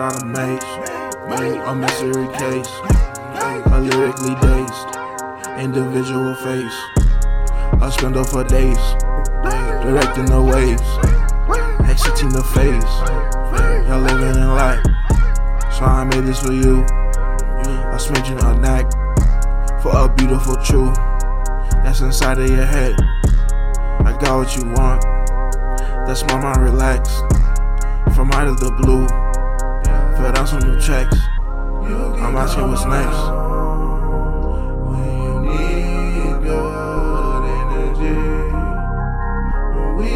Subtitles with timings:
[0.00, 0.62] out of maze.
[1.66, 2.70] A mystery case.
[3.66, 4.96] A lyrically dazed.
[5.58, 6.78] Individual face.
[7.80, 8.78] I spend up for days.
[9.82, 10.88] Directing the waves.
[11.88, 12.94] Exiting the phase.
[13.88, 14.82] Y'all living in light.
[15.72, 16.82] So I made this for you.
[16.82, 18.90] A smidgen a knack
[19.82, 20.94] for a beautiful truth
[21.82, 22.94] that's inside of your head.
[24.04, 25.02] I got what you want.
[26.06, 27.18] That's my mind relaxed.
[28.14, 29.06] From out of the blue,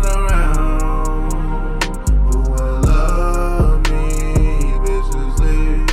[0.03, 1.78] Around oh,
[2.25, 4.08] who will love me
[4.84, 5.86] viciously.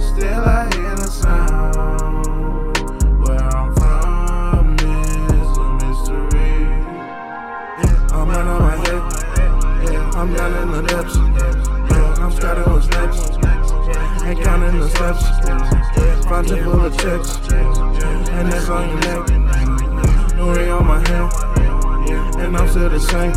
[0.00, 2.76] Still, I hear the sound.
[3.20, 6.54] Where I'm from is a mystery.
[7.80, 9.92] Yeah, I'm out my head.
[9.92, 11.16] Yeah, I'm down in the depths.
[11.16, 13.39] Yeah, I'm scouting what's next.
[14.30, 15.24] Ain't counting the steps.
[16.26, 17.36] Fountain full of checks.
[17.50, 20.36] And that's on your neck.
[20.36, 21.32] No ring on my hand.
[22.38, 23.32] And I'm still the same.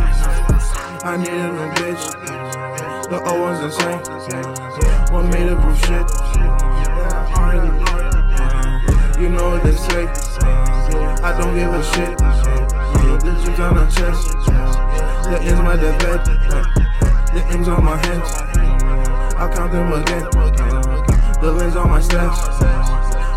[1.02, 2.04] I need a new bitch.
[3.10, 3.98] The old one's insane.
[5.12, 6.06] What made a proof shit?
[9.20, 10.06] You know what they say.
[11.24, 12.18] I don't give a shit.
[13.42, 14.30] G's on the chest.
[15.26, 16.24] The ends my bed.
[17.34, 18.30] The ends on my hands.
[19.36, 20.33] I'll count them again.
[21.44, 22.40] The on my stats.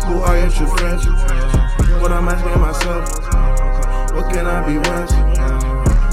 [0.06, 1.04] Who are your true friends?
[2.00, 3.04] What I'm asking myself.
[4.14, 5.12] What can I be worth?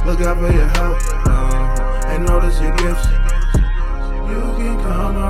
[0.05, 0.99] Look out for your help
[2.11, 3.07] and notice your gifts.
[4.27, 5.24] You can come around.